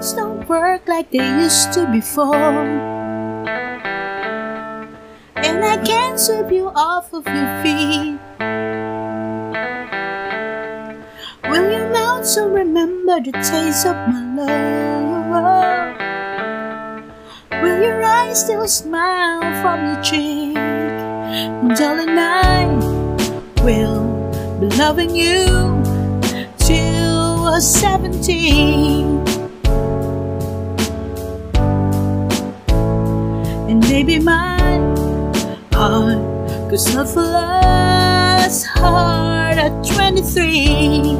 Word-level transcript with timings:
things 0.00 0.14
don't 0.14 0.48
work 0.48 0.88
like 0.88 1.10
they 1.10 1.18
used 1.42 1.74
to 1.74 1.86
before. 1.92 2.64
And 5.36 5.64
I 5.64 5.76
can't 5.84 6.18
sweep 6.18 6.50
you 6.50 6.72
off 6.74 7.12
of 7.12 7.26
your 7.26 7.62
feet. 7.62 8.18
Will 11.50 11.70
you 11.70 11.88
not 11.92 12.26
still 12.26 12.48
remember 12.48 13.20
the 13.20 13.32
taste 13.32 13.84
of 13.86 13.96
my 14.08 14.24
love? 14.36 15.96
Will 17.62 17.82
your 17.82 18.02
eyes 18.02 18.40
still 18.40 18.66
smile 18.68 19.42
from 19.60 19.84
your 19.84 20.02
cheek? 20.02 20.56
And 20.56 21.76
Darling, 21.76 22.18
I 22.18 22.64
will 23.62 24.08
be 24.60 24.66
loving 24.76 25.14
you 25.14 25.44
till 26.56 27.44
we're 27.44 27.60
17. 27.60 29.29
Maybe 33.90 34.20
my 34.20 34.56
heart 35.72 36.70
could 36.70 36.78
still 36.78 37.34
as 37.34 38.64
hard 38.64 39.58
at 39.58 39.72
23. 39.84 41.16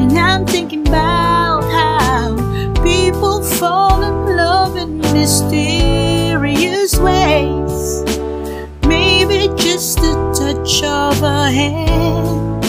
And 0.00 0.18
I'm 0.18 0.46
thinking 0.46 0.88
about 0.88 1.62
how 1.78 2.36
people 2.82 3.42
fall 3.42 4.02
in 4.02 4.34
love 4.34 4.76
in 4.76 4.98
mysterious 5.12 6.98
ways. 6.98 8.02
Maybe 8.86 9.48
just 9.56 9.98
a 9.98 10.14
touch 10.34 10.82
of 10.84 11.22
a 11.22 11.50
hand. 11.50 12.64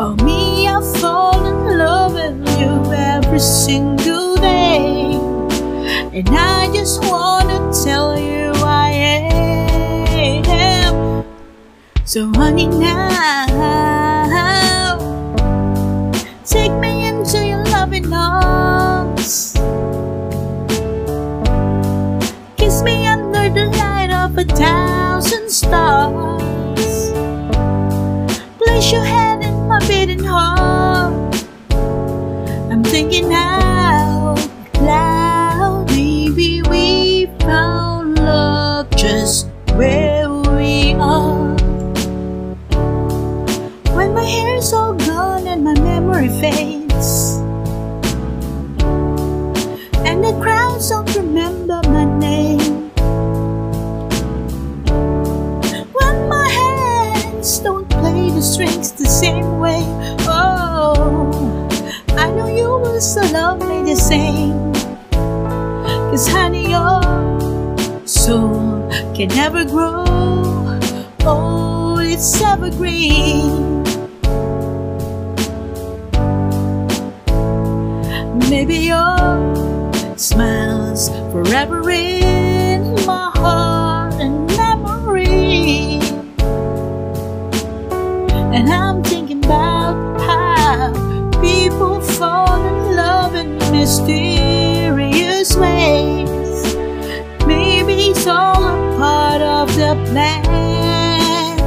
Oh, 0.00 0.16
me, 0.24 0.66
I 0.66 0.80
fall 0.98 1.44
in 1.44 1.78
love 1.78 2.14
with 2.14 2.58
you 2.58 2.92
every 2.92 3.38
single. 3.38 4.09
And 6.12 6.28
I 6.30 6.66
just 6.74 7.00
wanna 7.04 7.70
tell 7.84 8.18
you 8.18 8.50
I 8.56 8.90
am. 10.42 11.24
So, 12.04 12.26
honey, 12.34 12.66
now 12.66 13.38
take 16.44 16.72
me 16.80 17.06
into 17.06 17.46
your 17.46 17.64
loving 17.66 18.12
arms. 18.12 19.54
Kiss 22.56 22.82
me 22.82 23.06
under 23.06 23.48
the 23.48 23.66
light 23.78 24.10
of 24.10 24.36
a 24.36 24.44
thousand 24.44 25.48
stars. 25.48 27.12
Place 28.58 28.90
your 28.90 29.04
head 29.04 29.44
in 29.44 29.68
my 29.68 29.78
beating 29.86 30.24
heart. 30.24 31.46
I'm 32.72 32.82
thinking 32.82 33.32
out 33.32 33.69
we 37.20 37.26
found 37.40 38.18
love 38.18 38.88
just 38.96 39.46
where 39.74 40.30
we 40.30 40.94
are. 40.94 41.54
When 43.94 44.14
my 44.14 44.24
hair's 44.24 44.72
all 44.72 44.94
gone 44.94 45.46
and 45.46 45.62
my 45.62 45.74
memory 45.80 46.28
fades, 46.40 47.36
and 50.08 50.24
the 50.24 50.32
crowds 50.40 50.88
don't 50.88 51.14
remember 51.14 51.82
my 51.88 52.06
name. 52.18 52.88
When 55.92 56.16
my 56.28 56.48
hands 56.48 57.58
don't 57.58 57.86
play 57.90 58.30
the 58.30 58.40
strings 58.40 58.92
the 58.92 59.04
same 59.04 59.58
way, 59.58 59.82
oh, 60.26 61.68
I 62.16 62.30
know 62.30 62.46
you 62.46 62.68
will 62.80 63.00
still 63.00 63.30
love 63.30 63.60
me 63.60 63.82
the 63.82 63.96
same. 63.96 64.69
Cause 66.10 66.26
honey, 66.26 66.74
oh, 66.74 67.76
your 67.78 68.04
soul 68.04 68.90
can 69.14 69.28
never 69.28 69.64
grow. 69.64 70.04
Oh, 71.20 71.98
it's 72.00 72.42
evergreen. 72.42 73.84
Maybe 78.50 78.78
your 78.78 80.16
smiles 80.16 81.10
forever 81.30 81.88
in 81.88 82.94
my 83.06 83.30
heart 83.36 84.14
and 84.14 84.48
memory. 84.48 86.00
And 88.52 88.68
I'm 88.68 89.04
thinking 89.04 89.44
about 89.44 90.20
how 90.22 90.92
people 91.40 92.00
fall 92.00 92.60
in 92.66 92.96
love 92.96 93.34
and 93.36 93.62
in 93.62 94.29
mysterious 95.40 95.56
ways. 95.56 96.76
Maybe 97.46 97.94
it's 98.10 98.26
all 98.26 98.62
a 98.62 98.96
part 98.98 99.40
of 99.40 99.74
the 99.74 99.94
plan. 100.10 101.58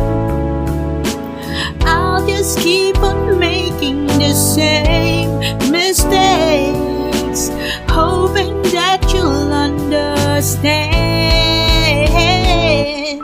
I'll 1.82 2.26
just 2.28 2.60
keep 2.60 2.98
on 3.00 3.40
making 3.40 4.06
the 4.08 4.34
same 4.34 5.40
mistakes, 5.72 7.50
hoping 7.90 8.62
that 8.74 9.12
you'll 9.14 9.52
understand. 9.52 10.94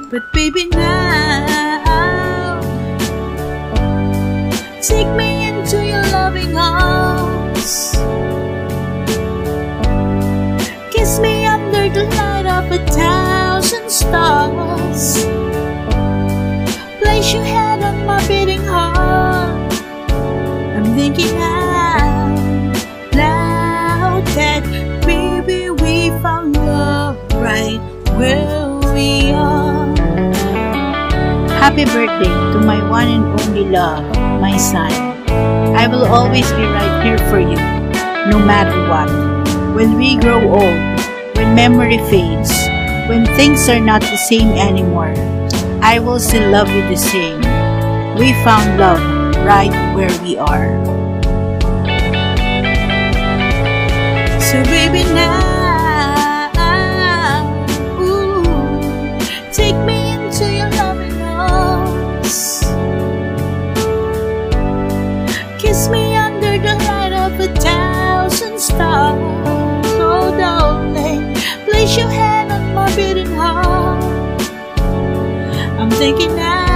But 0.10 0.34
baby, 0.34 0.66
now 0.70 2.60
take 4.82 5.08
me 5.16 5.48
into 5.50 5.86
your 5.86 6.04
loving 6.12 6.58
arms. 6.58 7.96
Stars. 14.10 15.26
Place 17.00 17.34
your 17.34 17.44
head 17.44 17.84
on 17.84 18.06
my 18.06 18.20
beating 18.28 18.66
heart. 18.66 19.74
I'm 20.76 20.96
thinking 20.98 21.38
out 21.38 22.74
loud 23.14 24.26
that 24.34 24.64
baby 25.06 25.70
we 25.70 26.10
found 26.22 26.58
love 26.58 27.18
right 27.36 27.80
where 28.18 28.82
we 28.96 29.32
are. 29.32 29.86
Happy 31.62 31.86
birthday 31.86 32.34
to 32.54 32.60
my 32.66 32.82
one 32.90 33.08
and 33.08 33.26
only 33.42 33.66
love, 33.66 34.04
my 34.42 34.58
son. 34.58 34.92
I 35.78 35.88
will 35.88 36.06
always 36.06 36.50
be 36.54 36.66
right 36.66 37.04
here 37.06 37.22
for 37.30 37.40
you, 37.40 37.62
no 38.32 38.40
matter 38.40 38.76
what. 38.90 39.10
When 39.76 39.98
we 39.98 40.18
grow 40.18 40.42
old, 40.50 40.80
when 41.38 41.54
memory 41.56 42.00
fades, 42.10 42.69
when 43.10 43.26
things 43.34 43.68
are 43.68 43.80
not 43.80 44.02
the 44.02 44.16
same 44.16 44.54
anymore, 44.54 45.16
I 45.82 45.98
will 45.98 46.20
still 46.20 46.52
love 46.52 46.70
you 46.70 46.86
the 46.88 46.96
same. 46.96 47.42
We 48.22 48.34
found 48.46 48.78
love 48.78 49.02
right 49.44 49.74
where 49.98 50.14
we 50.22 50.38
are. 50.38 50.78
So 54.38 54.62
baby 54.70 55.02
now, 55.10 56.54
ooh, 57.98 59.20
take 59.52 59.76
me 59.90 59.99
I'm 75.92 75.98
thinking 75.98 76.36
now. 76.36 76.69